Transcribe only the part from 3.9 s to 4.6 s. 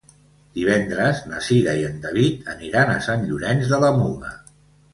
Muga.